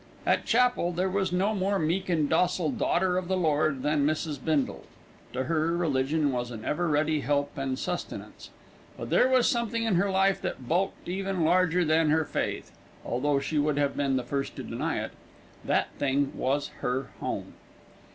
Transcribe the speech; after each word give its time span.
At 0.25 0.45
chapel, 0.47 0.91
there 0.91 1.11
was 1.11 1.31
no 1.31 1.53
more 1.53 1.77
meek 1.77 2.09
and 2.09 2.27
docile 2.27 2.71
"Daughter 2.71 3.19
of 3.19 3.27
the 3.27 3.37
Lord" 3.37 3.83
than 3.83 4.03
Mrs. 4.03 4.43
Bindle. 4.43 4.85
To 5.33 5.43
her, 5.43 5.77
religion 5.77 6.31
was 6.31 6.49
an 6.49 6.65
ever 6.65 6.87
ready 6.87 7.19
help 7.19 7.55
and 7.55 7.77
sustenance; 7.77 8.49
but 8.97 9.11
there 9.11 9.27
was 9.29 9.45
something 9.47 9.83
in 9.83 9.97
her 9.97 10.09
life 10.09 10.41
that 10.41 10.67
bulked 10.67 11.07
even 11.07 11.45
larger 11.45 11.85
than 11.85 12.09
her 12.09 12.25
Faith, 12.25 12.71
although 13.05 13.39
she 13.39 13.59
would 13.59 13.77
have 13.77 13.95
been 13.95 14.17
the 14.17 14.23
first 14.23 14.55
to 14.55 14.63
deny 14.63 14.97
it. 14.97 15.11
That 15.63 15.89
thing 15.99 16.31
was 16.35 16.69
her 16.79 17.11
Home. 17.19 17.53